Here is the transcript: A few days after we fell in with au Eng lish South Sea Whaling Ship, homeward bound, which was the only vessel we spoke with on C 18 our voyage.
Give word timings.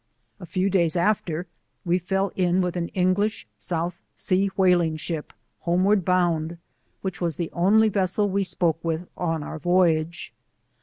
A 0.39 0.47
few 0.47 0.71
days 0.71 0.95
after 0.97 1.45
we 1.85 1.99
fell 1.99 2.31
in 2.35 2.59
with 2.59 2.75
au 2.75 2.89
Eng 2.95 3.13
lish 3.13 3.45
South 3.59 3.99
Sea 4.15 4.49
Whaling 4.57 4.97
Ship, 4.97 5.31
homeward 5.59 6.03
bound, 6.03 6.57
which 7.03 7.21
was 7.21 7.35
the 7.35 7.51
only 7.53 7.87
vessel 7.87 8.27
we 8.27 8.43
spoke 8.43 8.79
with 8.83 9.07
on 9.15 9.41
C 9.41 9.43
18 9.43 9.43
our 9.47 9.59
voyage. 9.59 10.33